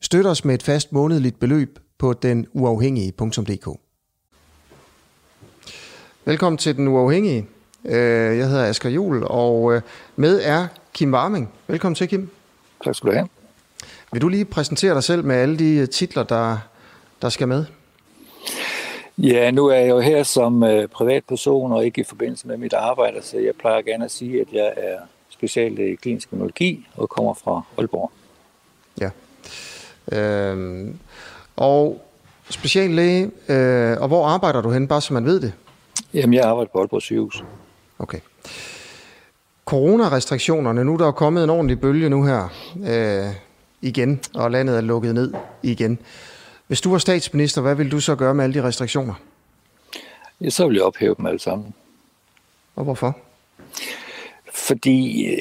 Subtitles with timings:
[0.00, 3.80] Støt os med et fast månedligt beløb på denuafhængige.dk.
[6.24, 7.46] Velkommen til Den Uafhængige.
[7.84, 9.82] Øh, jeg hedder Asger Jul, og øh,
[10.16, 11.52] med er Kim Warming.
[11.66, 12.30] Velkommen til, Kim.
[12.84, 13.28] Tak skal du have.
[14.12, 16.58] Vil du lige præsentere dig selv med alle de øh, titler, der,
[17.22, 17.64] der skal med?
[19.18, 22.72] Ja, nu er jeg jo her som øh, privatperson og ikke i forbindelse med mit
[22.72, 27.08] arbejde, så jeg plejer gerne at sige, at jeg er speciallæge i klinisk immunologi og
[27.08, 28.10] kommer fra Aalborg.
[29.00, 29.10] Ja.
[30.12, 30.98] Øhm,
[31.56, 32.04] og
[32.50, 35.52] speciallæge, øh, og hvor arbejder du hen, bare så man ved det?
[36.14, 37.44] Jamen, jeg arbejder på Aalborg sygehus.
[37.98, 38.18] Okay.
[39.66, 42.48] Coronarestriktionerne, nu er der er kommet en ordentlig bølge nu her
[42.86, 43.34] øh,
[43.82, 45.98] igen, og landet er lukket ned igen.
[46.66, 49.14] Hvis du var statsminister, hvad ville du så gøre med alle de restriktioner?
[50.40, 51.74] Ja, så vil jeg ophæve dem alle sammen.
[52.76, 53.16] Og hvorfor?
[54.68, 55.38] Fordi øh,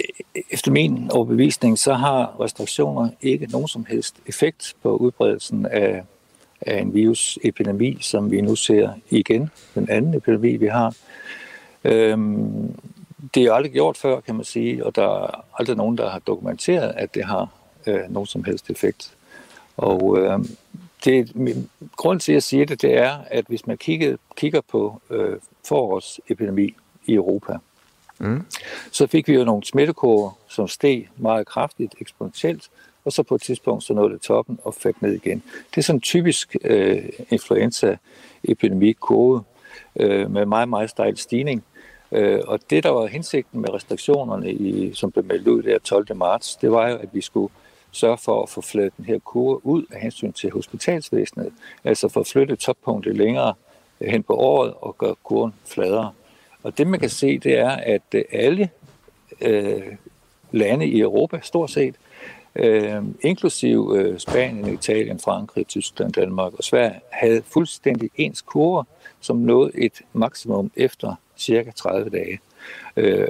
[0.49, 6.03] efter min overbevisning, så har restriktioner ikke nogen som helst effekt på udbredelsen af,
[6.61, 10.95] af en virusepidemi, som vi nu ser igen, den anden epidemi, vi har.
[11.83, 12.75] Øhm,
[13.35, 16.19] det er aldrig gjort før, kan man sige, og der er aldrig nogen, der har
[16.19, 17.49] dokumenteret, at det har
[17.87, 19.13] øh, nogen som helst effekt.
[19.77, 20.39] Og øh,
[21.05, 24.61] det, min grund til, at jeg siger det, det er, at hvis man kigger, kigger
[24.61, 27.57] på øh, forårsepidemi i Europa,
[28.19, 28.45] mm.
[28.91, 32.69] så fik vi jo nogle smittekurver, som steg meget kraftigt, eksponentielt,
[33.05, 35.43] og så på et tidspunkt så nåede det toppen og faldt ned igen.
[35.69, 39.43] Det er sådan en typisk øh, influenza-epidemi-kurve
[39.95, 41.63] øh, med meget, meget stejl stigning.
[42.11, 46.15] Øh, og det, der var hensigten med restriktionerne, i, som blev meldt ud der 12.
[46.15, 47.53] marts, det var jo, at vi skulle
[47.91, 51.53] sørge for at få flyttet den her kurve ud af hensyn til hospitalsvæsenet,
[51.83, 53.53] altså få flyttet toppunktet længere
[54.01, 56.11] hen på året og gøre kurven fladere.
[56.63, 58.69] Og det man kan se, det er, at øh, alle
[59.41, 59.95] øh,
[60.51, 61.95] lande i Europa, stort set,
[62.55, 68.83] øh, inklusive øh, Spanien, Italien, Frankrig, Tyskland, Danmark og Sverige, havde fuldstændig ens kurver,
[69.21, 72.39] som nåede et maksimum efter cirka 30 dage.
[72.97, 73.27] Øh,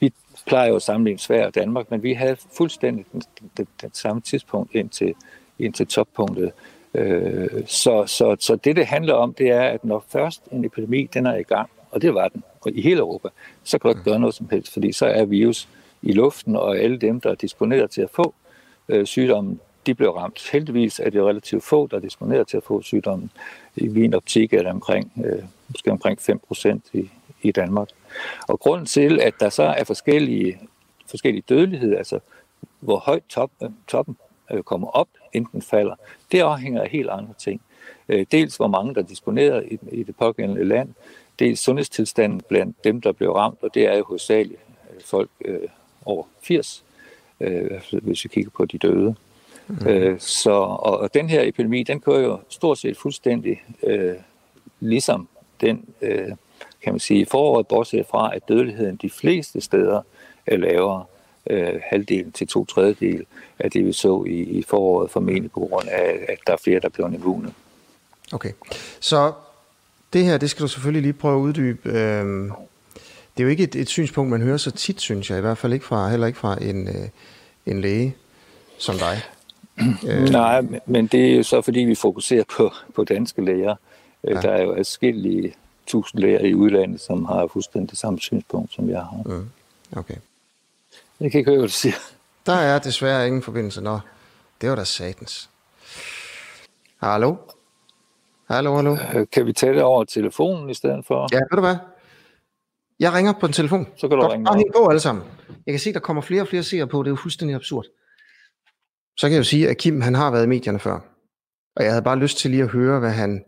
[0.00, 0.12] vi
[0.46, 3.22] plejer jo at sammenligne Sverige og Danmark, men vi havde fuldstændig den,
[3.56, 5.14] den, den samme tidspunkt ind til,
[5.58, 6.52] ind til toppunktet.
[6.94, 11.08] Øh, så, så, så det, det handler om, det er, at når først en epidemi
[11.14, 12.42] den er i gang, og det var den,
[12.74, 13.28] i hele Europa,
[13.64, 15.68] så kan du ikke gøre noget som helst, fordi så er virus
[16.02, 18.34] i luften, og alle dem, der er disponeret til at få
[18.88, 20.50] øh, sygdommen, de blev ramt.
[20.52, 23.30] Heldigvis er det relativt få, der er disponeret til at få sygdommen.
[23.76, 27.10] I min optik er det omkring, øh, måske omkring 5 procent i,
[27.42, 27.88] i Danmark.
[28.48, 30.58] Og grunden til, at der så er forskellige,
[31.06, 32.18] forskellige dødelighed, altså
[32.80, 33.50] hvor højt top,
[33.88, 34.16] toppen
[34.52, 35.94] øh, kommer op, enten falder,
[36.32, 37.60] det afhænger af helt andre ting.
[38.08, 40.94] Øh, dels hvor mange, der disponerer i, i det pågældende land,
[41.38, 44.60] dels sundhedstilstanden blandt dem, der blev ramt, og det er jo hovedsageligt
[44.94, 45.68] øh, folk øh,
[46.04, 46.84] over 80,
[47.40, 49.14] øh, hvis vi kigger på de døde.
[49.66, 49.86] Mm.
[49.86, 54.14] Øh, så, og, og den her epidemi, den kører jo stort set fuldstændig øh,
[54.80, 55.28] ligesom
[55.60, 56.28] den øh,
[56.82, 60.02] kan man sige, i foråret, bortset fra, at dødeligheden de fleste steder
[60.46, 61.04] er lavere,
[61.50, 63.26] øh, halvdelen til to tredjedel
[63.58, 66.80] af det, vi så i, i foråret, formentlig på grund af, at der er flere,
[66.80, 67.54] der bliver immune.
[68.32, 68.52] Okay,
[69.00, 69.32] så
[70.12, 71.88] det her, det skal du selvfølgelig lige prøve at uddybe.
[71.88, 72.52] Øhm,
[73.36, 75.58] det er jo ikke et, et synspunkt, man hører så tit, synes jeg, i hvert
[75.58, 77.08] fald ikke fra, heller ikke fra en, øh,
[77.66, 78.16] en læge
[78.78, 79.22] som dig.
[80.30, 83.74] Nej, men det er jo så, fordi vi fokuserer på, på danske læger.
[84.24, 84.40] Ja.
[84.40, 85.54] Der er jo adskillige
[85.86, 89.22] tusind læger i udlandet, som har fuldstændig det samme synspunkt, som jeg har.
[89.26, 89.48] Mm.
[89.96, 90.16] Okay.
[91.20, 91.94] Jeg kan ikke høre, hvad du siger.
[92.46, 93.80] Der er desværre ingen forbindelse.
[93.80, 93.98] Nå,
[94.60, 95.50] det var da satans.
[97.02, 97.34] Hallo?
[98.50, 98.96] Hallo, hallo?
[99.14, 101.28] Øh, kan vi tage det over telefonen i stedet for?
[101.32, 101.76] Ja, ved du hvad?
[103.00, 103.86] Jeg ringer på en telefon.
[103.96, 105.24] Så kan du Godt, ringe bare på alle sammen.
[105.66, 107.02] Jeg kan se, der kommer flere og flere seere på.
[107.02, 107.84] Det er jo fuldstændig absurd.
[109.16, 111.00] Så kan jeg jo sige, at Kim han har været i medierne før.
[111.76, 113.44] Og jeg havde bare lyst til lige at høre, hvad han,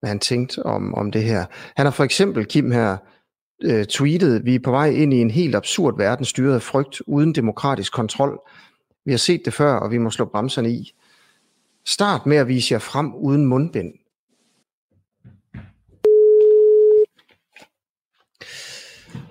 [0.00, 1.44] hvad han tænkte om, om det her.
[1.76, 2.96] Han har for eksempel, Kim her,
[3.64, 7.00] øh, tweetet, vi er på vej ind i en helt absurd verden styret af frygt
[7.06, 8.40] uden demokratisk kontrol.
[9.04, 10.94] Vi har set det før, og vi må slå bremserne i.
[11.86, 13.94] Start med at vise jer frem uden mundbind.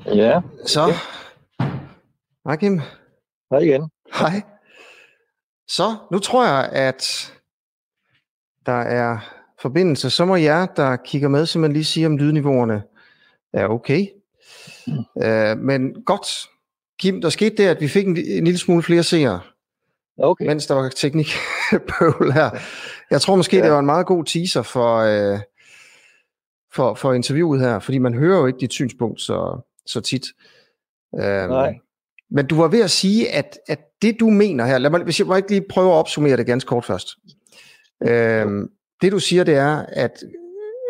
[0.06, 0.42] Ja.
[0.66, 0.94] Så.
[2.46, 2.82] Hej Kim.
[3.52, 3.90] Hej igen.
[4.14, 4.42] Hej.
[5.68, 7.34] Så, nu tror jeg, at
[8.66, 9.20] der er
[9.62, 12.84] forbindelse, så må jeg, der kigger med, simpelthen lige sige, om lydniveauerne
[13.54, 14.08] er okay.
[14.88, 14.94] Mm.
[15.16, 16.28] Uh, men godt.
[17.00, 19.42] Kim, der skete det, at vi fik en, en lille smule flere seere,
[20.18, 20.46] okay.
[20.46, 22.50] mens der var teknikbøvl her.
[23.12, 23.64] Jeg tror måske, ja.
[23.64, 25.40] det var en meget god teaser for, uh,
[26.74, 30.24] for, for interviewet her, fordi man hører jo ikke dit synspunkt så, så tit.
[31.12, 31.80] Uh, Nej.
[32.30, 35.20] Men du var ved at sige, at, at det du mener her, lad mig, hvis
[35.20, 37.08] jeg bare ikke lige prøve at opsummere det ganske kort først.
[38.08, 38.70] Øhm,
[39.02, 40.24] det du siger, det er, at,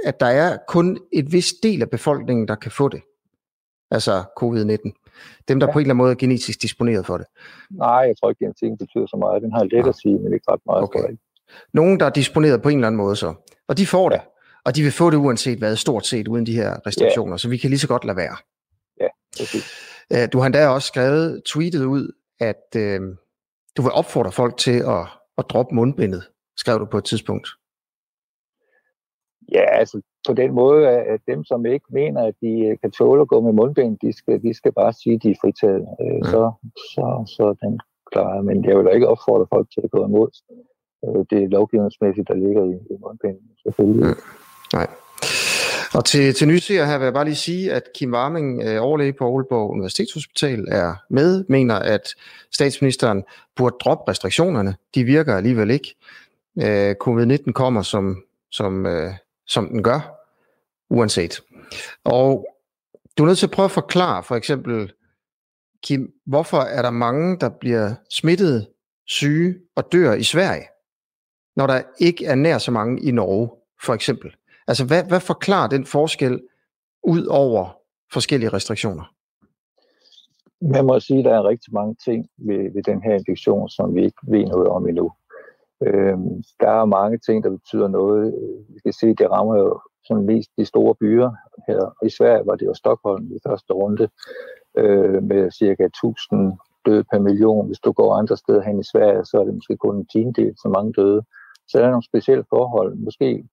[0.06, 3.01] at der er kun et vis del af befolkningen, der kan få det.
[3.92, 5.44] Altså covid-19.
[5.48, 5.74] Dem, der ja.
[5.74, 7.25] på en eller anden måde er genetisk disponeret for det.
[7.72, 9.42] Nej, jeg tror ikke, at genetikken betyder så meget.
[9.42, 9.89] Den har lidt ja.
[9.89, 10.84] at sige, men ikke ret meget.
[10.84, 11.18] Okay.
[11.74, 13.34] Nogen, der er disponeret på en eller anden måde så.
[13.68, 14.16] Og de får det.
[14.16, 14.22] Ja.
[14.66, 17.34] Og de vil få det uanset hvad, stort set uden de her restriktioner.
[17.34, 17.38] Ja.
[17.38, 18.36] Så vi kan lige så godt lade være.
[19.00, 19.07] Ja,
[19.38, 19.66] præcis.
[20.13, 23.01] Øh, du har endda også skrevet, tweetet ud, at øh,
[23.78, 25.07] du vil opfordre folk til at,
[25.38, 26.24] at droppe mundbindet,
[26.57, 27.48] skrev du på et tidspunkt.
[29.51, 33.22] Ja, altså på den måde, at dem, som ikke mener, at de øh, kan tåle
[33.22, 35.88] at gå med mundbind, de skal, de skal bare sige, at de er fritaget.
[36.01, 36.30] Øh, ja.
[36.31, 37.80] Så, så, så den
[38.12, 38.42] klar.
[38.42, 40.30] Men jeg vil da ikke opfordre folk til at gå imod
[41.06, 43.38] øh, det lovgivningsmæssigt, der ligger i, i mundbind.
[43.63, 44.06] Selvfølgelig.
[44.06, 44.13] Ja.
[44.78, 44.88] Nej.
[45.95, 49.13] Og til, til nyser her vil jeg bare lige sige, at Kim Warming, øh, overlæge
[49.13, 52.16] på Aalborg Universitetshospital, er med, mener, at
[52.51, 53.24] statsministeren
[53.56, 54.75] burde droppe restriktionerne.
[54.95, 55.95] De virker alligevel ikke.
[56.62, 59.13] Øh, Covid-19 kommer, som, som, øh,
[59.48, 60.16] som den gør,
[60.90, 61.42] uanset.
[62.04, 62.46] Og
[63.18, 64.92] du er nødt til at prøve at forklare, for eksempel,
[65.84, 68.68] Kim, hvorfor er der mange, der bliver smittet,
[69.07, 70.68] syge og dør i Sverige,
[71.56, 73.50] når der ikke er nær så mange i Norge,
[73.84, 74.36] for eksempel?
[74.68, 76.42] Altså, hvad, hvad forklarer den forskel
[77.04, 77.77] ud over
[78.13, 79.13] forskellige restriktioner?
[80.62, 83.95] Man må sige, at der er rigtig mange ting ved, ved den her infektion, som
[83.95, 85.12] vi ikke ved noget om endnu.
[85.86, 88.33] Øhm, der er mange ting, der betyder noget.
[88.69, 91.31] Vi kan se, at det rammer jo sådan mest de store byer.
[91.68, 94.10] Her i Sverige var det jo Stockholm i første runde
[94.77, 97.68] øh, med cirka 1000 døde per million.
[97.68, 100.54] Hvis du går andre steder hen i Sverige, så er det måske kun en tiendel
[100.57, 101.21] så mange døde.
[101.68, 102.95] Så der er nogle specielle forhold.
[102.95, 103.44] Måske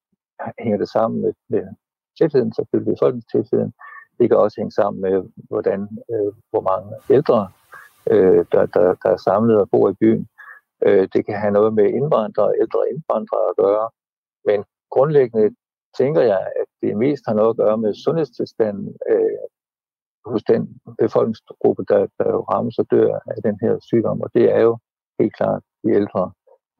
[0.58, 1.64] hænger det sammen med, med
[2.18, 3.72] tætheden, selvfølgelig befolkningstætheden.
[4.18, 5.14] Det kan også hænge sammen med,
[5.50, 5.80] hvordan,
[6.12, 7.48] øh, hvor mange ældre,
[8.10, 10.28] øh, der, der, der er samlet og bor i byen.
[10.86, 13.88] Øh, det kan have noget med indvandrere, ældre indvandrere at gøre.
[14.44, 15.54] Men grundlæggende
[15.98, 19.44] tænker jeg, at det mest har noget at gøre med sundhedstilstanden øh,
[20.24, 24.20] hos den befolkningsgruppe, der, der jo rammes og dør af den her sygdom.
[24.20, 24.78] Og det er jo
[25.20, 26.32] helt klart de ældre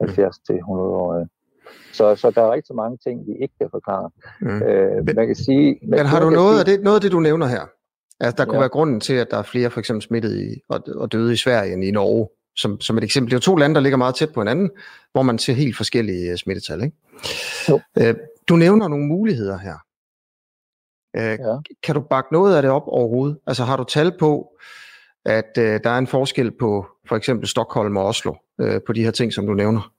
[0.03, 0.71] 70-100
[1.03, 1.27] år.
[1.93, 4.11] Så, så der er rigtig mange ting, vi ikke kan forklare.
[4.41, 4.63] Mm.
[4.63, 7.13] Øh, men, man kan sige, men har du noget, sige, af det, noget af det,
[7.13, 7.67] du nævner her?
[8.21, 8.61] Altså, der kunne ja.
[8.61, 11.37] være grunden til, at der er flere for eksempel smittet i, og, og døde i
[11.37, 13.31] Sverige end i Norge, som, som et eksempel.
[13.31, 14.71] Det er jo to lande, der ligger meget tæt på hinanden,
[15.13, 16.83] hvor man ser helt forskellige uh, smittetal.
[16.83, 16.97] Ikke?
[17.69, 17.81] Jo.
[18.01, 18.15] Øh,
[18.49, 19.75] du nævner nogle muligheder her.
[21.17, 21.57] Øh, ja.
[21.83, 23.39] Kan du bakke noget af det op overhovedet?
[23.47, 24.49] Altså har du tal på,
[25.25, 29.05] at øh, der er en forskel på for eksempel Stockholm og Oslo øh, på de
[29.05, 29.93] her ting, som du nævner?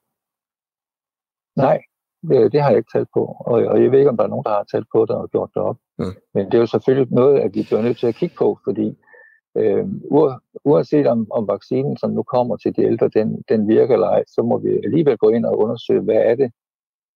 [1.55, 1.81] Nej,
[2.29, 4.33] det, det har jeg ikke talt på, og, og jeg ved ikke, om der er
[4.33, 5.77] nogen, der har talt på det og gjort det op.
[5.97, 6.15] Mm.
[6.33, 8.97] Men det er jo selvfølgelig noget, at vi bliver nødt til at kigge på, fordi
[9.57, 9.85] øh,
[10.65, 14.23] uanset om, om vaccinen, som nu kommer til de ældre, den, den virker eller ej,
[14.27, 16.51] så må vi alligevel gå ind og undersøge, hvad er det,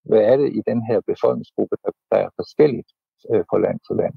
[0.05, 2.89] hvad er det i den her befolkningsgruppe, der, der er forskelligt
[3.31, 4.15] øh, fra land til land.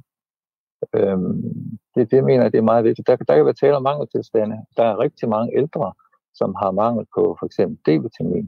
[0.96, 3.08] Øhm, det, det mener jeg, det er meget vigtigt.
[3.08, 4.58] Der, der kan være tale om mangeltilstande.
[4.78, 5.94] Der er rigtig mange ældre,
[6.34, 8.48] som har mangel på for eksempel D-vitamin.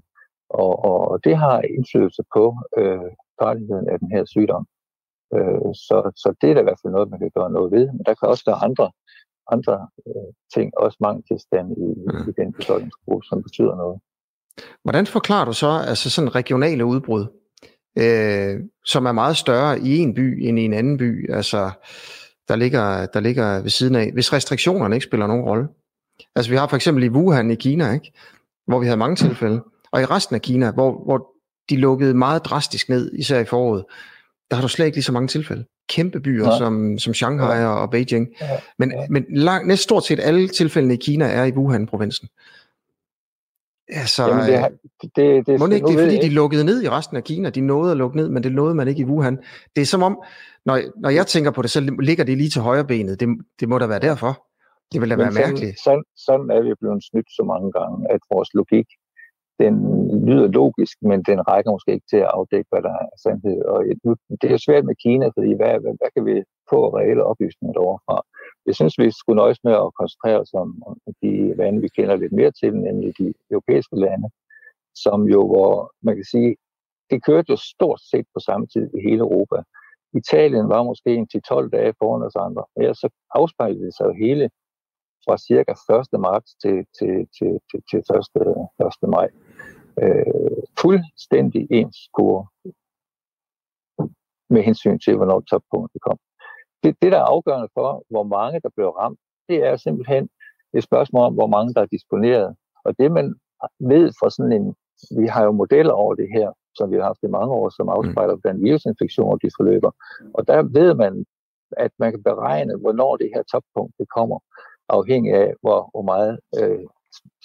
[0.50, 3.10] Og, og det har indflydelse på øh,
[3.42, 4.66] farligheden af den her sygdom.
[5.36, 7.86] Øh, så, så det er da i hvert fald noget, man kan gøre noget ved.
[7.96, 8.92] Men der kan også være andre,
[9.52, 12.30] andre øh, ting, også mange tilstande i, mm.
[12.30, 14.00] i den befolkningsgruppe, som betyder noget.
[14.84, 17.26] Hvordan forklarer du så altså sådan regionale udbrud,
[18.04, 21.32] øh, som er meget større i en by end i en anden by?
[21.34, 21.72] Altså,
[22.48, 25.68] der ligger, der ligger ved siden af, hvis restriktionerne ikke spiller nogen rolle.
[26.36, 28.12] Altså vi har for eksempel i Wuhan i Kina, ikke?
[28.68, 31.28] hvor vi havde mange tilfælde, og i resten af Kina, hvor, hvor
[31.70, 33.86] de lukkede meget drastisk ned, især i foråret,
[34.50, 35.66] der har du slet ikke lige så mange tilfælde.
[35.90, 36.58] Kæmpe byer ja.
[36.58, 37.68] som, som Shanghai ja.
[37.68, 38.28] og Beijing.
[38.42, 38.60] Ja.
[38.80, 39.06] Men, ja.
[39.10, 42.28] men lang, næsten stort set alle tilfældene i Kina er i Wuhan-provinsen.
[43.88, 46.84] Altså, Jamen det, det, det, det, må det ikke, det er fordi, de lukkede ned
[46.84, 47.50] i resten af Kina.
[47.50, 49.40] De nåede at lukke ned, men det nåede man ikke i Wuhan.
[49.76, 50.22] Det er som om,
[50.66, 53.20] når, når jeg tænker på det, så ligger det lige til højre benet.
[53.20, 53.28] Det,
[53.60, 54.46] det må da være derfor.
[54.92, 55.80] Det vil da være sådan, mærkeligt.
[55.84, 58.88] Sådan, sådan er vi blevet snydt så mange gange, at vores logik
[59.60, 59.74] den
[60.28, 63.60] lyder logisk, men den rækker måske ikke til at afdække, hvad der er sandhed.
[63.74, 64.12] Og nu,
[64.42, 66.36] det er svært med Kina, fordi hvad, hvad, hvad kan vi
[66.72, 68.22] få reelle oplysninger derovre
[68.68, 72.16] Jeg synes, vi skulle nøjes med at koncentrere os om, om de lande, vi kender
[72.16, 74.28] lidt mere til, nemlig de europæiske lande,
[75.06, 76.56] som jo, hvor man kan sige,
[77.10, 79.58] det kørte jo stort set på samme tid i hele Europa.
[80.14, 82.64] Italien var måske en til 12 dage foran os andre.
[82.82, 84.50] Ja, så afspejlede det sig jo hele
[85.26, 85.74] fra cirka
[86.14, 86.20] 1.
[86.20, 89.04] marts til, til, til, til, til 1.
[89.04, 89.10] 1.
[89.18, 89.28] maj.
[90.02, 92.46] Øh, fuldstændig ens kurve
[94.50, 96.18] med hensyn til, hvornår toppunktet kom.
[96.84, 100.30] Det, det, der er afgørende for, hvor mange der blev ramt, det er simpelthen
[100.74, 102.56] et spørgsmål om, hvor mange der er disponeret.
[102.86, 103.36] Og det, man
[103.80, 104.76] ved fra sådan en,
[105.20, 107.90] vi har jo modeller over det her, som vi har haft i mange år, som
[107.90, 108.42] afspejler, mm.
[108.42, 109.92] hvordan virusinfektioner de forløber.
[110.34, 111.26] Og der ved man,
[111.78, 114.40] at man kan beregne, hvornår det her toppunkt det kommer,
[114.90, 116.86] afhængig af, hvor, hvor meget øh,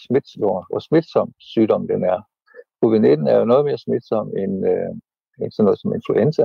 [0.07, 2.21] smitsom, hvor smitsom sygdom den er.
[2.85, 4.93] Covid-19 er jo noget mere smitsom end, øh,
[5.41, 6.45] end sådan noget som influenza.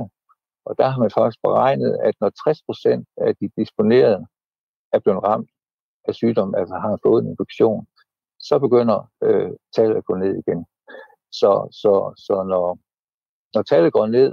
[0.66, 4.26] Og der har man faktisk beregnet, at når 60 procent af de disponerede
[4.92, 5.50] er blevet ramt
[6.08, 7.86] af sygdom, altså har fået en infektion,
[8.38, 10.60] så begynder øh, tallet at gå ned igen.
[11.40, 11.50] Så,
[11.82, 11.92] så,
[12.26, 12.78] så når,
[13.54, 14.30] når tallet går ned,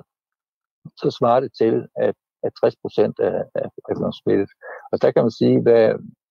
[1.02, 4.50] så svarer det til, at, at 60 procent er, er, er blevet smittet.
[4.92, 5.84] Og der kan man sige, hvad,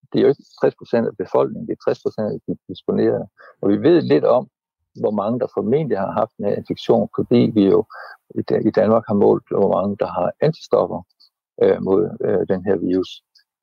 [0.09, 3.27] det er jo ikke 60 procent af befolkningen, det er 60 procent af de disponerede.
[3.63, 4.49] Og vi ved lidt om,
[5.03, 7.85] hvor mange der formentlig har haft en infektion, fordi vi jo
[8.69, 11.01] i Danmark har målt, hvor mange der har antistoffer
[11.63, 13.11] øh, mod øh, den her virus.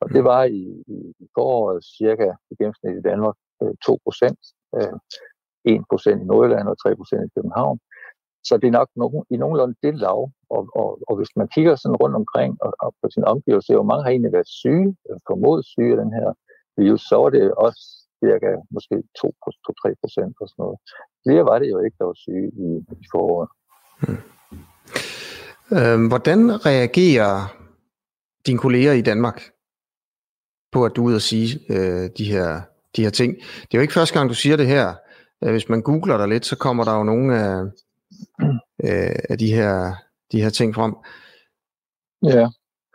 [0.01, 0.63] Og det var i,
[1.21, 4.39] i foråret øh, cirka i gennemsnit i Danmark øh, 2 procent.
[4.77, 4.97] Øh,
[5.65, 7.79] 1 procent i Nordjylland og 3 procent i København.
[8.47, 10.31] Så det er nok nogen, i nogenlunde det lav.
[10.49, 13.89] Og, og, og hvis man kigger sådan rundt omkring og, og på sin omgivelse, hvor
[13.89, 16.29] mange har egentlig været syge, øh, formodet syge af den her
[16.77, 17.81] virus, så var det også
[18.23, 20.77] cirka måske 2-3 procent og sådan noget.
[21.23, 22.69] Flere var det jo ikke, der var syge i,
[23.03, 23.49] i foråret.
[24.03, 24.21] Hmm.
[25.77, 27.35] Øhm, hvordan reagerer
[28.47, 29.41] dine kolleger i Danmark
[30.71, 32.61] på, at du er ude og sige øh, de, her,
[32.95, 33.35] de her ting?
[33.35, 34.93] Det er jo ikke første gang, du siger det her.
[35.43, 37.63] Øh, hvis man googler dig lidt, så kommer der jo nogle af,
[38.83, 39.93] øh, af de, her,
[40.31, 40.93] de her ting frem.
[42.23, 42.47] Ja.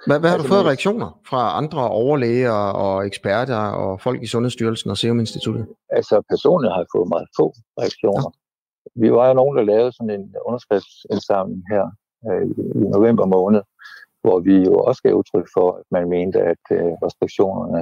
[0.08, 4.26] Hvad, hvad har altså, du fået reaktioner fra andre overlæger og eksperter og folk i
[4.34, 5.64] Sundhedsstyrelsen og Serum Instituttet?
[5.98, 7.46] Altså personligt har jeg fået meget få
[7.82, 8.30] reaktioner.
[8.34, 9.00] Ja.
[9.02, 11.84] Vi var jo nogen, der lavede sådan en underskriftsindsamling her
[12.28, 12.44] øh,
[12.82, 13.62] i november måned,
[14.22, 17.80] hvor vi jo også gav udtryk for, at man mente, at øh, restriktionerne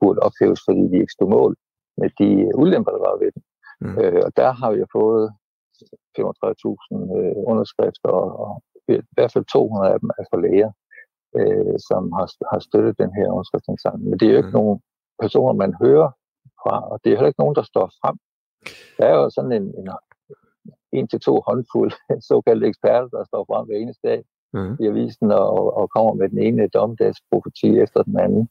[0.00, 1.52] burde ophæves, fordi de ikke stod mål
[2.00, 2.28] med de
[2.62, 3.42] ulemper, der var ved dem.
[3.80, 3.96] Mm.
[4.00, 5.24] Øh, og der har vi fået
[6.18, 8.52] 35.000 øh, underskrifter, og, og
[8.88, 10.70] i hvert fald 200 af dem er for læger,
[11.38, 14.10] øh, som har, har støttet den her underskriftsindsamling.
[14.10, 14.60] Men det er jo ikke mm.
[14.60, 14.80] nogen
[15.22, 16.10] personer, man hører
[16.62, 18.16] fra, og det er heller ikke nogen, der står frem.
[18.98, 19.88] Der er jo sådan en, en
[20.92, 21.92] en til to håndfuld
[22.28, 24.20] såkaldte eksperter, der står frem hver eneste dag
[24.54, 24.76] mm.
[24.80, 28.48] i avisen og, og kommer med den ene dommedagsprofeti efter den anden.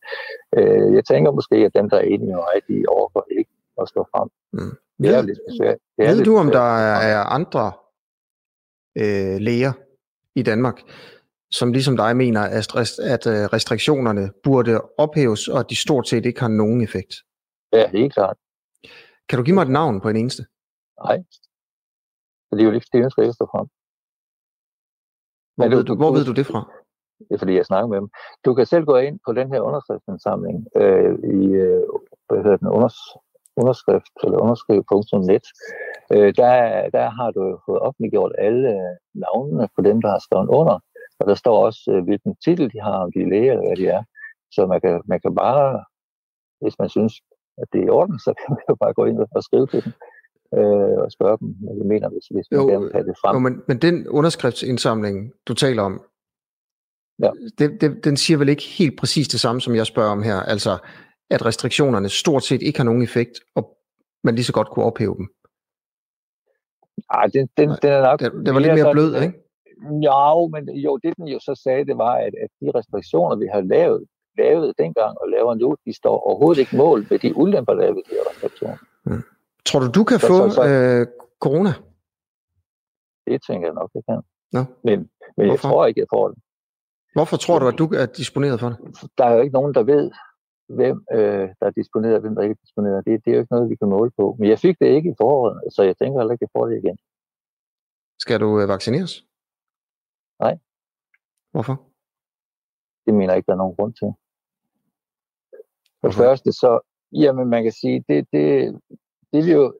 [0.57, 3.51] Øh, jeg tænker måske, at dem, der er enige med mig, de overgår ikke
[3.81, 4.29] at stå frem.
[4.53, 4.75] Mm.
[5.03, 5.83] Det er ved, lidt besværligt.
[5.97, 6.69] Ved lidt du, om der
[7.05, 7.71] er, andre
[8.97, 9.73] øh, læger
[10.35, 10.77] i Danmark,
[11.59, 12.67] som ligesom dig mener, at,
[13.13, 17.13] at øh, restriktionerne burde ophæves, og at de stort set ikke har nogen effekt?
[17.73, 18.37] Ja, helt klart.
[19.29, 20.43] Kan du give mig et navn på en eneste?
[21.03, 21.17] Nej.
[22.51, 23.67] Det er jo ikke det, ikke at stå frem.
[25.57, 26.61] Hvor, ved du, hvor ved du det fra?
[27.27, 28.09] Det er fordi, jeg snakker med dem.
[28.45, 31.83] Du kan selv gå ind på den her underskriftsindsamling øh, i øh,
[32.27, 32.97] hvad hedder den, unders,
[33.61, 35.45] underskrift eller underskriv.net.
[36.13, 36.53] Øh, der,
[36.97, 38.71] der har du fået offentliggjort alle
[39.13, 40.77] navnene på dem, der har skrevet under.
[41.19, 43.77] Og der står også, øh, hvilken titel de har, om de er læger eller hvad
[43.81, 44.03] de er.
[44.51, 45.83] Så man kan, man kan bare,
[46.61, 47.13] hvis man synes,
[47.57, 49.83] at det er i orden, så kan man jo bare gå ind og skrive til
[49.85, 49.93] dem
[50.57, 53.15] øh, og spørge dem, hvad de mener, hvis, hvis man jo, gerne vil have det
[53.21, 53.33] frem.
[53.35, 56.01] Jo, men, men den underskriftsindsamling, du taler om,
[57.23, 57.31] ja.
[57.59, 60.35] det, det, den siger vel ikke helt præcis det samme, som jeg spørger om her,
[60.35, 60.77] altså
[61.29, 63.77] at restriktionerne stort set ikke har nogen effekt, og
[64.23, 65.27] man lige så godt kunne ophæve dem.
[67.13, 68.19] Ej, den, den, den er nok...
[68.19, 69.44] Det, det var lidt mere blød, sådan, ikke?
[70.07, 73.47] Ja, men jo, det den jo så sagde, det var, at, at de restriktioner, vi
[73.53, 74.05] har lavet,
[74.37, 77.93] lavet dengang og laver nu, de står overhovedet ikke mål med de ulemper, der er
[77.93, 78.77] ved de restriktioner.
[79.05, 79.23] Mm.
[79.65, 81.07] Tror du, du kan så, få så, så, øh,
[81.39, 81.73] corona?
[83.27, 84.21] Det tænker jeg nok, det kan.
[84.51, 84.63] Nå.
[84.83, 86.37] Men, men jeg tror ikke, jeg får det.
[87.13, 88.77] Hvorfor tror du, at du er disponeret for det?
[89.17, 90.11] Der er jo ikke nogen, der ved,
[90.69, 93.05] hvem øh, der er disponeret, og hvem der ikke er disponeret.
[93.05, 94.35] Det, det er jo ikke noget, vi kan måle på.
[94.39, 96.65] Men jeg fik det ikke i foråret, så jeg tænker heller ikke, at jeg får
[96.67, 96.97] det igen.
[98.19, 99.13] Skal du øh, vaccineres?
[100.39, 100.57] Nej.
[101.51, 101.75] Hvorfor?
[103.05, 104.13] Det mener jeg ikke, der er nogen grund til.
[106.01, 106.79] For det første så,
[107.11, 108.79] jamen man kan sige, det, det,
[109.33, 109.73] det vi jo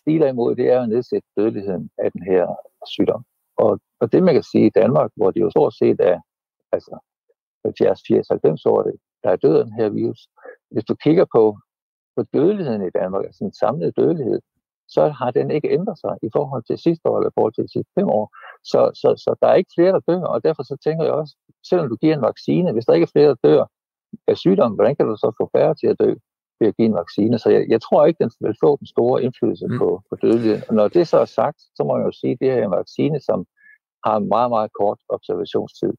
[0.00, 2.46] stiler imod, det er at nedsætte dødeligheden af den her
[2.86, 3.24] sygdom.
[3.56, 6.20] Og, og det man kan sige i Danmark, hvor det jo stort set er
[6.72, 6.98] altså
[7.64, 8.82] 70, 80, 90 år,
[9.22, 10.28] der er død af den her virus.
[10.70, 11.58] Hvis du kigger på,
[12.16, 14.40] på dødeligheden i Danmark, altså den samlede dødelighed,
[14.94, 17.64] så har den ikke ændret sig i forhold til sidste år eller i forhold til
[17.64, 18.26] de sidste fem år.
[18.70, 21.34] Så, så, så der er ikke flere, der dør, og derfor så tænker jeg også,
[21.68, 23.64] selvom du giver en vaccine, hvis der ikke er flere, der dør
[24.28, 26.14] af sygdommen, hvordan kan du så få færre til at dø
[26.60, 27.38] ved at give en vaccine?
[27.38, 29.78] Så jeg, jeg tror ikke, den vil få den store indflydelse mm.
[29.78, 30.60] på, på dødelighed.
[30.68, 32.64] Og når det så er sagt, så må jeg jo sige, at det her er
[32.64, 33.38] en vaccine, som
[34.06, 35.92] har en meget, meget kort observationstid.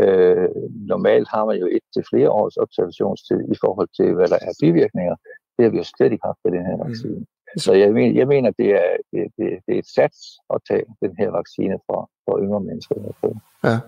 [0.00, 0.48] Øh,
[0.92, 4.52] normalt har man jo et til flere års observationstid i forhold til, hvad der er
[4.60, 5.16] bivirkninger.
[5.54, 6.84] Det har vi jo slet ikke haft ved den her mm.
[6.86, 7.18] vaccine.
[7.18, 7.26] Mm.
[7.56, 10.18] Så jeg mener, jeg mener det, er, det, det, det er et sats
[10.54, 12.94] at tage den her vaccine for, for yngre mennesker.
[13.64, 13.78] Ja.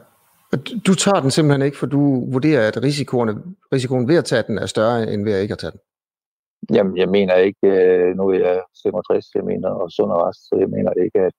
[0.86, 4.58] Du tager den simpelthen ikke, for du vurderer, at risikoen, risikoen ved at tage den
[4.58, 5.80] er større, end ved at ikke at tage den?
[6.76, 10.40] Jamen, jeg mener ikke, øh, nu er jeg 65, jeg mener, og sund og rest,
[10.48, 11.32] så jeg mener ikke, at,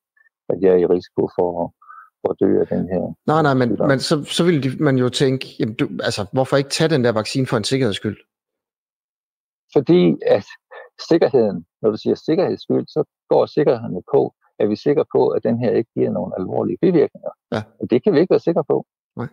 [0.50, 1.74] at jeg er i risiko for,
[2.22, 3.14] for at dø af den her.
[3.28, 6.70] Nej, nej, men, men så, så vil man jo tænke, jamen, du, altså, hvorfor ikke
[6.70, 8.18] tage den der vaccine for en sikkerheds skyld?
[9.74, 10.46] Fordi at
[11.10, 15.44] sikkerheden, når du siger sikkerhedsskyld, så går sikkerheden på, at vi er sikre på, at
[15.44, 17.34] den her ikke giver nogle alvorlige bivirkninger.
[17.54, 17.62] Ja.
[17.80, 18.86] Og det kan vi ikke være sikre på.
[19.18, 19.28] Nej.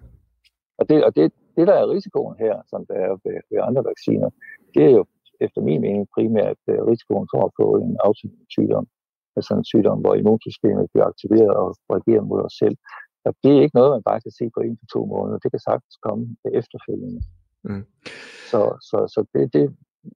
[0.78, 3.84] Og, det, og det, det, der er risikoen her, som der er ved, ved andre
[3.84, 4.30] vacciner,
[4.74, 5.04] det er jo
[5.40, 8.86] efter min mening primært uh, risikoen for at få en autoimmun sygdom.
[9.36, 12.76] Altså en sygdom, hvor immunsystemet bliver aktiveret og reagerer mod os selv.
[13.24, 15.38] Og det er ikke noget, man bare kan se på en til to måneder.
[15.38, 17.20] Det kan sagtens komme efterfølgende.
[17.68, 17.84] Mm.
[18.50, 19.64] Så, så, så det, det,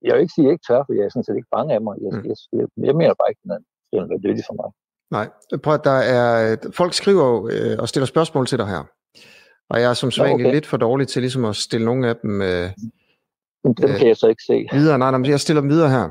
[0.03, 1.73] jeg vil ikke sige, at jeg ikke tør, for jeg er sådan set ikke bange
[1.73, 1.95] af mig.
[2.03, 2.25] Jeg, mm.
[2.29, 4.69] jeg, jeg, jeg mener bare ikke, at den er nyttig for mig.
[5.11, 5.27] Nej,
[5.63, 8.83] prøv at der er, folk skriver øh, og stiller spørgsmål til dig her.
[9.69, 10.55] Og jeg er som sædvanligt okay.
[10.55, 12.41] lidt for dårlig til ligesom at stille nogle af dem...
[12.41, 12.69] Øh,
[13.63, 14.67] dem øh, kan jeg så ikke se.
[14.71, 16.09] Videre, nej, nej, jeg stiller dem videre her.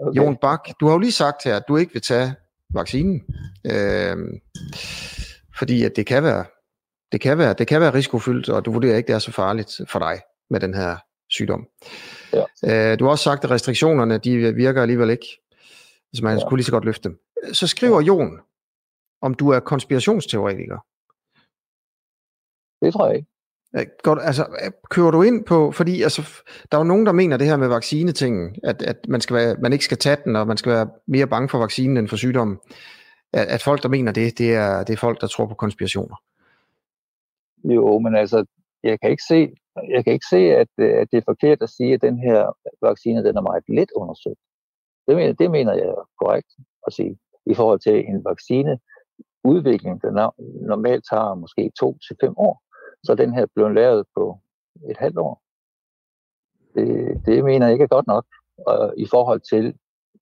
[0.00, 0.20] Okay.
[0.20, 2.34] Jon Bak, du har jo lige sagt her, at du ikke vil tage
[2.74, 3.22] vaccinen.
[3.72, 4.16] Øh,
[5.58, 6.44] fordi at det kan være
[7.12, 9.80] det kan være, det kan være risikofyldt, og du vurderer ikke, det er så farligt
[9.88, 10.20] for dig
[10.50, 10.96] med den her
[11.30, 11.68] sygdom.
[12.32, 12.92] Ja.
[12.92, 15.26] Øh, du har også sagt, at restriktionerne de virker alligevel ikke,
[16.10, 16.40] hvis man ja.
[16.40, 17.18] skulle lige så godt løfte dem.
[17.52, 18.06] Så skriver ja.
[18.06, 18.40] Jon,
[19.22, 20.78] om du er konspirationsteoretiker.
[22.84, 23.28] Det tror jeg ikke.
[24.02, 24.46] Godt, altså,
[24.90, 27.68] kører du ind på, fordi altså, der er jo nogen, der mener det her med
[27.68, 30.90] vaccinetingen, at, at man, skal være, man ikke skal tage den, og man skal være
[31.06, 32.58] mere bange for vaccinen end for sygdommen.
[33.32, 36.16] At, at folk, der mener det, det er, det er folk, der tror på konspirationer.
[37.64, 38.44] Jo, men altså,
[38.82, 39.48] jeg kan ikke se,
[39.88, 42.52] jeg kan ikke se at, øh, at det er forkert at sige, at den her
[42.82, 44.40] vaccine den er meget lidt undersøgt.
[45.06, 46.50] Det mener, det mener jeg er korrekt
[46.86, 47.18] at sige.
[47.46, 48.78] I forhold til en vaccine,
[49.44, 50.30] udvikling, der
[50.66, 52.62] normalt tager måske to til fem år,
[53.04, 54.38] så den her blev lavet på
[54.90, 55.42] et halvt år.
[56.74, 58.26] Det, det mener jeg ikke er godt nok
[58.66, 59.78] og, i forhold til,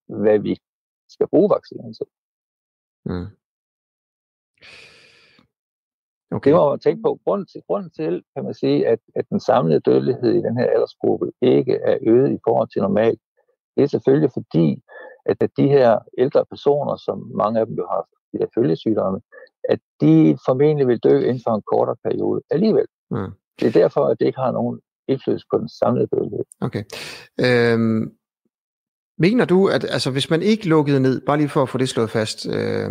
[0.06, 0.56] hvad vi
[1.08, 2.06] skal bruge vaccinen til.
[3.04, 3.26] Mm.
[6.30, 6.50] Okay.
[6.50, 7.18] Det må man tænke på.
[7.24, 10.66] Grunden til, grunden til kan man sige, at, at den samlede dødelighed i den her
[10.66, 13.20] aldersgruppe ikke er øget i forhold til normalt,
[13.76, 14.82] det er selvfølgelig fordi,
[15.26, 19.20] at de her ældre personer, som mange af dem jo har de her følgesygdomme,
[19.68, 22.86] at de formentlig vil dø inden for en kortere periode alligevel.
[23.10, 23.32] Mm.
[23.60, 26.44] Det er derfor, at det ikke har nogen indflydelse på den samlede dødelighed.
[26.60, 26.84] Okay.
[27.40, 28.12] Øhm,
[29.18, 31.88] mener du, at altså, hvis man ikke lukkede ned, bare lige for at få det
[31.88, 32.90] slået fast, øh,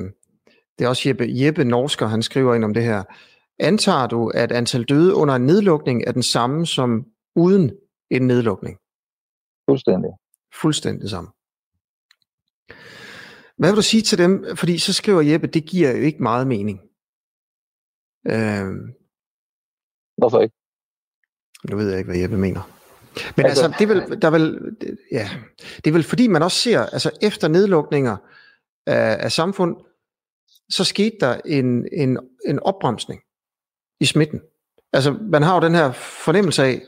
[0.80, 3.04] det er også Jeppe, Jeppe Norsker, han skriver ind om det her,
[3.60, 7.72] antager du, at antal døde under en nedlukning er den samme som uden
[8.12, 8.78] en nedlukning?
[9.70, 10.12] Fuldstændig.
[10.62, 11.30] Fuldstændig samme.
[13.58, 14.46] Hvad vil du sige til dem?
[14.56, 16.80] Fordi så skriver Jeppe, det giver jo ikke meget mening.
[18.28, 18.96] Øh,
[20.18, 20.56] Hvorfor ikke?
[21.70, 22.62] Nu ved jeg ikke, hvad Jeppe mener.
[23.38, 24.76] Men altså, altså det er vel, der er vel,
[25.12, 25.30] ja,
[25.78, 28.18] det er vel fordi, man også ser, altså efter nedlukninger
[28.86, 29.76] af, af samfund,
[30.70, 33.22] så skete der en, en, en opbremsning
[34.00, 34.42] i smitten.
[34.94, 36.82] Altså, man har jo den her fornemmelse af,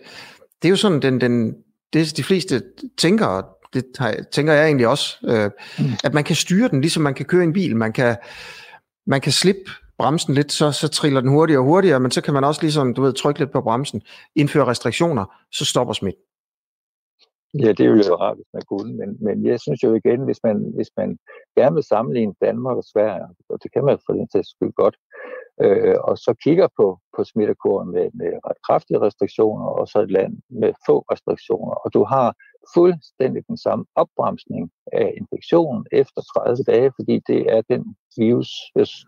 [0.61, 1.55] det er jo sådan, den, den,
[1.93, 2.63] det de fleste
[2.97, 3.41] tænker,
[3.73, 3.85] det
[4.31, 5.93] tænker jeg egentlig også, øh, mm.
[6.03, 7.75] at man kan styre den, ligesom man kan køre en bil.
[7.75, 8.17] Man kan,
[9.07, 12.33] man kan slippe bremsen lidt, så, så triller den hurtigere og hurtigere, men så kan
[12.33, 14.01] man også ligesom, du ved, trykke lidt på bremsen,
[14.35, 16.23] indføre restriktioner, så stopper smitten.
[17.53, 20.39] Ja, det ville jo rart, hvis man kunne, men, men jeg synes jo igen, hvis
[20.43, 21.17] man, hvis man
[21.57, 24.95] gerne vil sammenligne Danmark og Sverige, og det kan man for den sags skyld godt,
[25.63, 30.12] øh, og så kigger på, på smittekurven med, med ret kraftige restriktioner, og så et
[30.12, 32.27] land med få restriktioner, og du har
[32.75, 38.51] fuldstændig den samme opbremsning af infektionen efter 30 dage, fordi det er den virus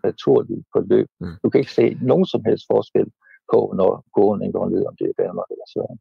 [0.04, 1.08] naturlige forløb.
[1.20, 1.36] Mm.
[1.42, 3.08] Du kan ikke se nogen som helst forskel
[3.52, 5.98] på, når kurven går ned, om det er Danmark eller Sverige.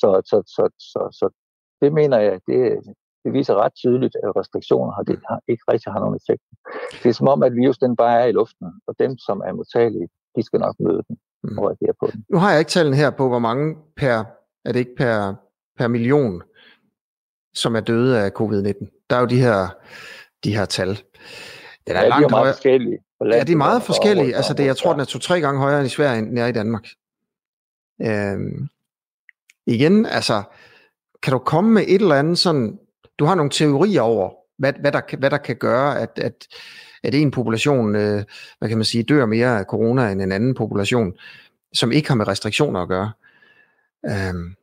[0.00, 1.26] Så, så, så, så, så
[1.82, 2.58] det mener jeg, det,
[3.24, 6.42] det viser ret tydeligt, at restriktioner har, det har, ikke rigtig har nogen effekt.
[7.02, 9.52] Det er som om, at virus den bare er i luften, og dem, som er
[9.52, 11.18] modtagelige, de skal nok møde den
[11.58, 12.24] og reagere på den.
[12.28, 14.24] Nu har jeg ikke tallene her på, hvor mange per,
[14.64, 15.34] er det ikke per,
[15.78, 16.42] per million,
[17.54, 19.06] som er døde af covid-19.
[19.10, 19.68] Der er jo de her
[20.44, 20.88] de her tal.
[21.86, 22.54] Den er ja, langt de er meget højere.
[22.54, 22.98] forskellige.
[23.24, 24.36] Ja, de er meget forskellige.
[24.36, 26.46] Altså, det, jeg tror, den er to-tre gange højere end i Sverige, end den er
[26.46, 26.86] i Danmark.
[28.02, 28.68] Øhm,
[29.66, 30.42] igen, altså,
[31.22, 32.78] kan du komme med et eller andet sådan,
[33.18, 36.46] du har nogle teorier over, hvad, hvad, der, hvad der kan gøre, at, at,
[37.02, 38.24] at en population, øh,
[38.58, 41.12] hvad kan man sige, dør mere af corona end en anden population,
[41.72, 43.12] som ikke har med restriktioner at gøre.
[44.06, 44.54] Øhm,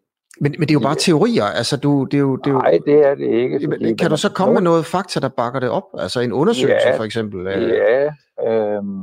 [0.42, 1.46] men, men det er jo bare teorier.
[1.46, 3.68] Altså, du, det er jo, det er jo, Nej, det er det ikke.
[3.68, 5.84] Men, kan du så komme med noget fakta, der bakker det op?
[5.98, 7.48] Altså en undersøgelse ja, for eksempel?
[7.48, 7.70] Øh.
[7.70, 8.06] Ja,
[8.48, 9.00] øhm,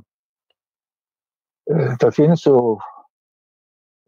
[1.71, 2.81] øh, der findes jo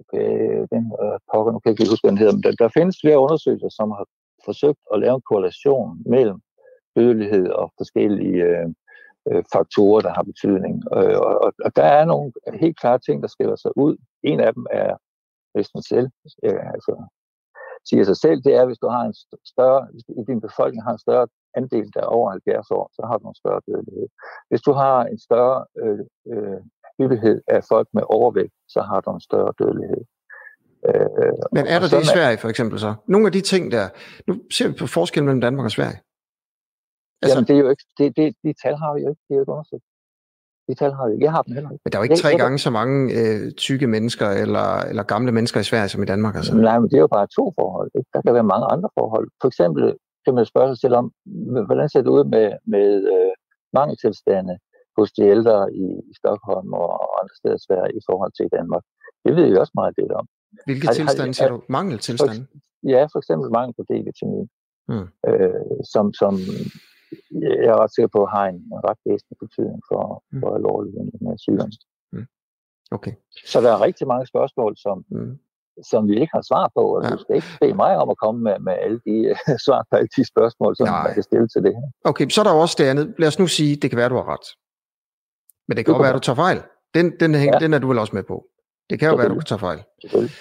[0.01, 0.29] okay,
[0.75, 2.97] den øh, pokker, nu kan jeg ikke huske, hvad den hedder, men der, der findes
[3.03, 4.07] flere undersøgelser, som har
[4.49, 6.39] forsøgt at lave en korrelation mellem
[6.97, 8.69] dødelighed og forskellige øh,
[9.29, 10.75] øh faktorer, der har betydning.
[10.97, 13.97] Øh, og, og der er nogle helt klare ting, der skiller sig ud.
[14.23, 14.97] En af dem er
[15.55, 16.09] hvis man selv
[16.47, 16.95] øh, altså,
[17.89, 19.15] siger sig selv, det er, hvis du har en
[19.53, 21.27] større, hvis i din befolkning har en større
[21.61, 24.09] andel, der er over 70 år, så har du en større dødelighed.
[24.49, 26.61] Hvis du har en større øh, øh,
[26.99, 30.03] hyppighed af folk med overvægt, så har du en større dødelighed.
[30.89, 32.95] Øh, Men er der det i Sverige for eksempel så?
[33.07, 33.89] Nogle af de ting der,
[34.27, 35.99] nu ser vi på forskellen mellem Danmark og Sverige.
[37.23, 39.33] Altså, Jamen det er jo ikke, det, det, de tal har vi jo ikke, det
[39.35, 39.85] er jo ikke undersøgt.
[40.69, 41.25] De tal har vi ikke.
[41.25, 41.83] Jeg har dem heller ikke.
[41.85, 45.33] Men der er jo ikke tre gange så mange øh, tykke mennesker eller, eller gamle
[45.33, 46.35] mennesker i Sverige som i Danmark.
[46.37, 46.55] Altså.
[46.55, 47.91] Nej, men det er jo bare to forhold.
[47.99, 48.09] Ikke?
[48.15, 49.29] Der kan være mange andre forhold.
[49.41, 49.83] For eksempel
[50.25, 51.13] kan man spørge sig selv om,
[51.67, 53.33] hvordan ser det ud med, med øh,
[53.79, 54.59] mangeltilstande
[54.99, 56.89] hos de ældre i, i Stockholm og
[57.21, 58.85] andre steder i Sverige i forhold til Danmark.
[59.25, 60.27] Det ved vi også meget lidt om.
[60.67, 61.59] Hvilke har, tilstande ser du?
[61.69, 62.47] Mangeltilstande?
[62.95, 64.47] ja, for eksempel mangel på D-vitamin,
[64.89, 65.09] hmm.
[65.29, 66.33] øh, som, som
[67.43, 70.03] jeg er ret sikker på, har en ret væsentlig betydning for,
[70.33, 70.41] mm.
[70.41, 71.71] for alvorligheden af sygdom.
[72.13, 72.27] Mm.
[72.97, 73.15] Okay.
[73.47, 75.39] Så der er rigtig mange spørgsmål, som, mm.
[75.91, 77.11] som vi ikke har svar på, og ja.
[77.11, 79.97] du skal ikke bede mig om at komme med, med alle de uh, svar på
[79.99, 81.03] alle de spørgsmål, som Nej.
[81.07, 81.87] man kan stille til det her.
[82.11, 83.15] Okay, så er der også det andet.
[83.19, 84.47] Lad os nu sige, det kan være, du har ret.
[85.69, 86.63] Men det kan også være, at du tager fejl.
[86.95, 87.59] Den, den, ja.
[87.61, 88.45] den er du vel også med på.
[88.91, 89.83] Det kan jo være, at du kan tage fejl.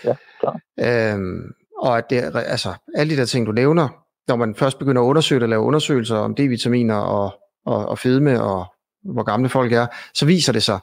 [0.03, 0.59] ja, klar.
[0.79, 3.89] Øhm, og at det, altså, alle de der ting, du nævner,
[4.27, 7.33] når man først begynder at undersøge og lave undersøgelser om D-vitaminer og,
[7.65, 8.65] og, og fedme og
[9.03, 10.79] hvor gamle folk er, så viser det sig,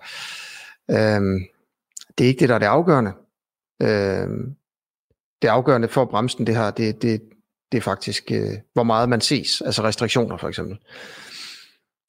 [0.90, 1.40] øhm,
[2.18, 3.12] det er ikke det, der er det afgørende.
[3.82, 4.56] Øhm,
[5.42, 7.22] det afgørende for bremsen, det her, det, det,
[7.72, 10.78] det er faktisk, øh, hvor meget man ses, altså restriktioner for eksempel.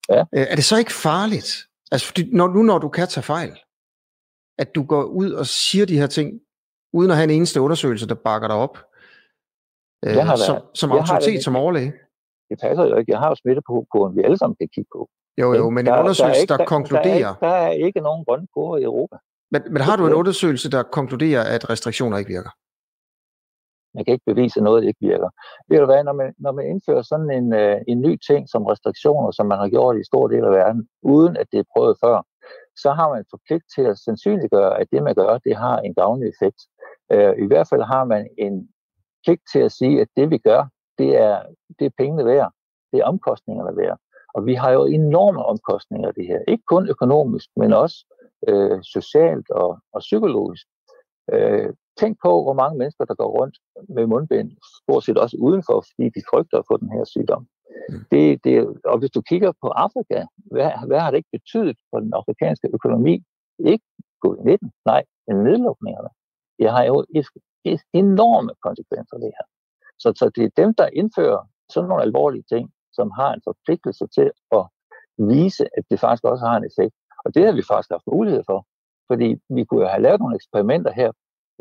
[0.10, 0.20] Ja.
[0.20, 3.60] Øh, er det så ikke farligt, altså fordi, når, nu når du kan tage fejl,
[4.58, 6.42] at du går ud og siger de her ting,
[6.94, 8.78] uden at have en eneste undersøgelse, der bakker dig op,
[10.06, 11.94] øh, jeg har som, som autoritet, det, som overlæge?
[12.50, 13.12] Det passer jo ikke.
[13.12, 15.10] Jeg har jo smittekurven, vi alle sammen kan kigge på.
[15.42, 17.34] Jo, jo, men der, en undersøgelse, der, der, der konkluderer...
[17.34, 19.18] Der er, ikke, der er ikke nogen grønne kurver i Europa.
[19.52, 22.50] Men, men har du en undersøgelse, der konkluderer, at restriktioner ikke virker?
[23.94, 25.30] Man kan ikke bevise noget, ikke virker.
[25.70, 28.66] Ved du hvad, når man, når man indfører sådan en, øh, en ny ting som
[28.66, 31.98] restriktioner, som man har gjort i stor del af verden, uden at det er prøvet
[32.04, 32.18] før,
[32.76, 36.30] så har man forpligt til at sandsynliggøre, at det, man gør, det har en gavnlig
[36.34, 36.60] effekt.
[37.12, 38.70] Øh, I hvert fald har man en
[39.24, 40.62] pligt til at sige, at det vi gør,
[40.98, 41.44] det er,
[41.80, 42.52] det er pengene værd.
[42.92, 43.98] Det er omkostningerne værd.
[44.34, 46.40] Og vi har jo enorme omkostninger af det her.
[46.48, 47.98] Ikke kun økonomisk, men også
[48.48, 50.66] øh, socialt og, og psykologisk.
[51.34, 53.56] Øh, tænk på, hvor mange mennesker, der går rundt
[53.96, 54.52] med mundbind,
[54.82, 57.44] stort set også udenfor, fordi de frygter at få den her sygdom.
[57.90, 58.04] Mm.
[58.12, 58.56] Det, det,
[58.92, 62.68] og hvis du kigger på Afrika, hvad, hvad har det ikke betydet for den afrikanske
[62.74, 63.24] økonomi?
[63.74, 63.86] Ikke
[64.26, 66.12] covid-19, nej, men nedlukningerne.
[66.60, 67.06] Det har jo
[67.94, 69.46] enorme konsekvenser, det her.
[70.00, 71.42] Så, så det er dem, der indfører
[71.74, 74.64] sådan nogle alvorlige ting, som har en forpligtelse til at
[75.18, 76.96] vise, at det faktisk også har en effekt.
[77.26, 78.60] Og det har vi faktisk haft mulighed for.
[79.10, 81.12] Fordi vi kunne have lavet nogle eksperimenter her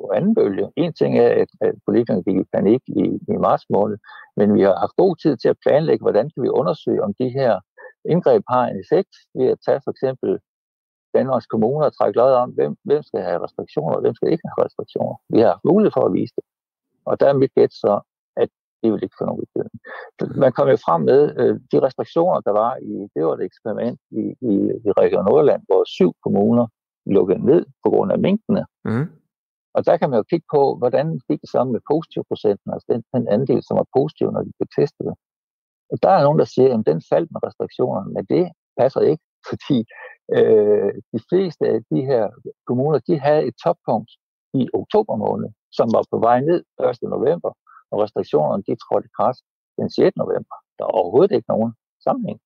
[0.01, 0.67] på anden bølge.
[0.77, 3.99] En ting er, at, at politikerne gik i panik i, i marts måned,
[4.37, 7.29] men vi har haft god tid til at planlægge, hvordan kan vi undersøge, om de
[7.39, 7.53] her
[8.13, 10.31] indgreb har en effekt ved at tage for eksempel
[11.15, 14.49] Danmarks kommuner og trække lod om, hvem, hvem skal have restriktioner, og hvem skal ikke
[14.51, 15.17] have restriktioner.
[15.35, 16.45] Vi har haft mulighed for at vise det.
[17.09, 18.01] Og der er mit gæt så,
[18.37, 18.49] at
[18.83, 19.77] det vil ikke få nogen betydning.
[20.45, 24.01] Man kom jo frem med, øh, de restriktioner, der var i, det var et eksperiment
[24.11, 24.55] i, i,
[24.87, 26.67] i Region Nordland, hvor syv kommuner
[27.07, 28.65] lukkede ned på grund af mængdene.
[28.85, 29.07] Mm.
[29.75, 32.87] Og der kan man jo kigge på, hvordan gik det sammen med positiv procenten, altså
[32.93, 35.11] den, den andel, som var positiv, når de blev testet.
[35.93, 38.45] Og der er nogen, der siger, at den faldt med restriktionerne, men det
[38.81, 39.79] passer ikke, fordi
[40.37, 42.25] øh, de fleste af de her
[42.69, 44.11] kommuner, de havde et toppunkt
[44.61, 46.61] i oktober måned, som var på vej ned
[47.03, 47.03] 1.
[47.17, 47.53] november,
[47.91, 49.43] og restriktionerne de trådte i kraft
[49.79, 50.17] den 6.
[50.17, 50.57] november.
[50.77, 51.73] Der er overhovedet ikke nogen
[52.07, 52.41] sammenhæng.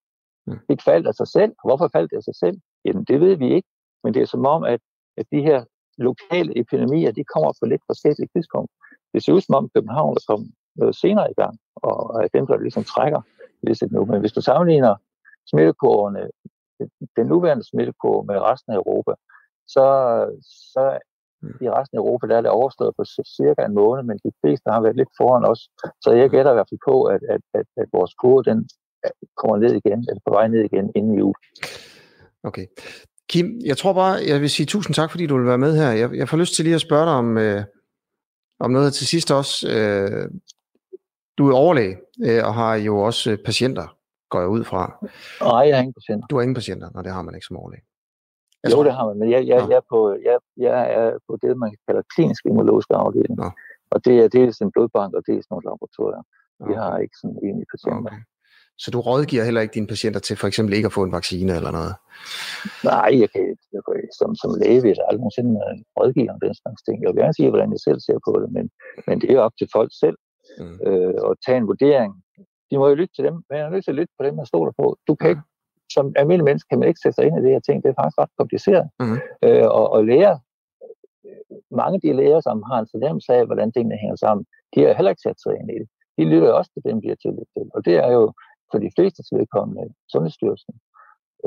[0.46, 0.58] Mm.
[0.68, 1.52] Det faldt af sig selv.
[1.66, 2.58] Hvorfor faldt det af sig selv?
[2.84, 3.68] Jamen, det ved vi ikke.
[4.02, 4.80] Men det er som om, at,
[5.16, 5.64] at de her
[5.98, 8.70] lokale epidemier, de kommer på lidt forskellige tidspunkt.
[9.12, 12.46] Det ser ud som om København er kommet noget senere i gang, og er dem,
[12.46, 13.20] der ligesom trækker
[13.62, 14.04] lidt nu.
[14.04, 14.94] Men hvis du sammenligner
[15.50, 16.30] smittekurvene,
[17.16, 19.12] den nuværende smittekurve med resten af Europa,
[19.66, 19.84] så,
[20.72, 20.98] så
[21.60, 23.04] i resten af Europa, der er det overstået på
[23.36, 25.68] cirka en måned, men de fleste har været lidt foran os.
[26.00, 28.68] Så jeg gætter i hvert fald på, at, at, at, at vores kurve, den
[29.36, 31.34] kommer ned igen, eller på vej ned igen inden jul.
[32.42, 32.66] Okay.
[33.28, 35.90] Kim, jeg tror bare, jeg vil sige tusind tak, fordi du vil være med her.
[35.90, 37.64] Jeg, jeg får lyst til lige at spørge dig om, øh,
[38.60, 39.68] om noget til sidst også.
[39.74, 40.30] Øh,
[41.38, 43.96] du er overlæge øh, og har jo også øh, patienter,
[44.30, 44.82] går jeg ud fra.
[45.40, 46.26] Nej, jeg har ingen patienter.
[46.26, 47.82] Du har ingen patienter, når det har man ikke som overlæge.
[48.64, 51.38] Altså, jo, det har man, men jeg, jeg, jeg, er på, jeg, jeg er på
[51.42, 53.36] det, man kalder klinisk immunologisk afdeling.
[53.36, 53.50] Nå.
[53.90, 56.22] Og det er dels en blodbank, og dels nogle laboratorier.
[56.68, 58.10] Vi har ikke sådan en i patienter.
[58.12, 58.22] Okay.
[58.82, 61.52] Så du rådgiver heller ikke dine patienter til for eksempel ikke at få en vaccine
[61.58, 61.94] eller noget?
[62.90, 63.42] Nej, jeg kan,
[63.74, 66.96] jeg kan som, som læge vil jeg aldrig nogensinde øh, rådgive om den slags ting.
[67.02, 68.64] Jeg vil gerne sige, hvordan jeg selv ser på det, men,
[69.06, 70.16] men det er op til folk selv
[70.60, 70.76] mm.
[70.88, 72.12] øh, at tage en vurdering.
[72.70, 74.34] De må jo lytte til dem, men jeg er nødt til at lytte på dem,
[74.40, 74.86] jeg stoler på.
[75.08, 75.46] Du kan ikke,
[75.96, 77.76] som almindelig menneske kan man ikke sætte sig ind i det her ting.
[77.82, 78.86] Det er faktisk ret kompliceret.
[79.02, 79.18] Mm.
[79.46, 80.34] Øh, og, og lære,
[81.80, 84.94] mange af de læger, som har en fornemmelse af, hvordan tingene hænger sammen, de har
[84.98, 85.88] heller ikke sat sig ind i det.
[86.18, 87.66] De lytter også til dem, de har tillid til.
[87.74, 88.24] Og det er jo
[88.74, 89.82] for de fleste vedkommende
[90.12, 90.74] Sundhedsstyrelsen,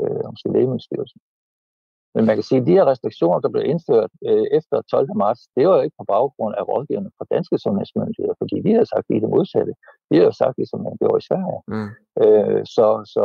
[0.00, 1.20] øh, om Lægemiddelstyrelsen.
[2.14, 5.16] Men man kan sige, at de her restriktioner, der blev indført øh, efter 12.
[5.22, 8.84] marts, det var jo ikke på baggrund af rådgiverne fra danske sundhedsmyndigheder, fordi vi har
[8.92, 9.72] sagt lige det modsatte.
[10.10, 11.60] Vi har jo sagt, ligesom man gjorde i Sverige.
[11.74, 11.90] Mm.
[12.22, 13.24] Øh, så, så,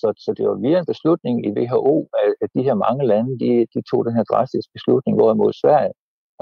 [0.00, 3.32] så, så det var via en beslutning i WHO, at, at de her mange lande,
[3.42, 5.94] de, de tog den her drastiske beslutning, hvorimod Sverige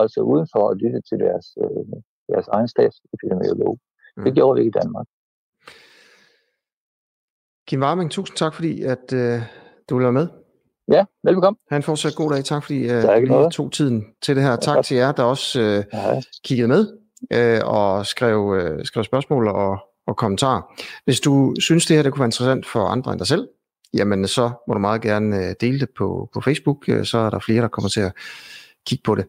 [0.03, 1.85] altså uden for at lytte til deres, øh,
[2.33, 3.75] deres egen statsepidemiolog.
[4.17, 4.25] Mm.
[4.25, 5.07] Det gjorde vi ikke i Danmark.
[7.69, 9.41] Kim Warming, tusind tak, fordi at, øh,
[9.91, 10.29] du vil være med.
[10.93, 11.59] Ja, velkommen.
[11.71, 12.45] Ha' en fortsat god dag.
[12.45, 14.57] Tak, fordi øh, du tog tiden til det her.
[14.57, 16.21] Tak ja, til jer, der også øh, ja.
[16.45, 16.87] kiggede med
[17.33, 20.63] øh, og skrev, øh, skrev spørgsmål og, og kommentarer.
[21.05, 23.49] Hvis du synes, det her det kunne være interessant for andre end dig selv,
[23.95, 27.31] jamen så må du meget gerne øh, dele det på, på Facebook, øh, så er
[27.31, 28.13] der flere, der kommer til at
[28.87, 29.27] kigge på det.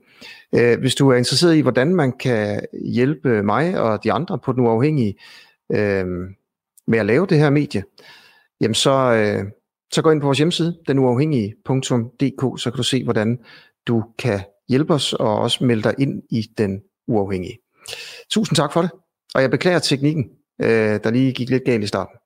[0.56, 2.62] Øh, hvis du er interesseret i, hvordan man kan
[2.94, 5.16] hjælpe mig og de andre på den uafhængige
[5.72, 6.06] øh,
[6.88, 7.84] med at lave det her medie,
[8.62, 9.46] jamen så, øh,
[9.94, 13.40] så gå ind på vores hjemmeside, denuafhængige.dk, så kan du se, hvordan
[13.88, 17.58] du kan hjælpe os og også melde dig ind i den uafhængige.
[18.32, 18.92] Tusind tak for det,
[19.36, 20.30] og jeg beklager teknikken,
[20.62, 22.19] øh, der lige gik lidt galt i starten.